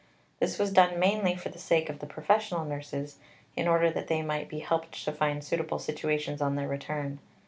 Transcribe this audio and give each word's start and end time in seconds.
This 0.39 0.57
was 0.57 0.71
done 0.71 0.97
mainly 0.97 1.35
for 1.35 1.49
the 1.49 1.59
sake 1.59 1.87
of 1.87 1.99
the 1.99 2.07
professional 2.07 2.65
nurses, 2.65 3.19
in 3.55 3.67
order 3.67 3.91
that 3.91 4.07
they 4.07 4.23
might 4.23 4.49
be 4.49 4.57
helped 4.57 4.93
to 5.05 5.11
find 5.11 5.43
suitable 5.43 5.77
situations 5.77 6.41
on 6.41 6.55
their 6.55 6.67
return. 6.67 7.19